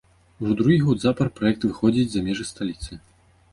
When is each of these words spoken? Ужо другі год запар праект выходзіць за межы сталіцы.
Ужо 0.43 0.53
другі 0.61 0.77
год 0.85 1.03
запар 1.03 1.29
праект 1.41 1.69
выходзіць 1.69 2.09
за 2.17 2.25
межы 2.31 2.49
сталіцы. 2.53 2.91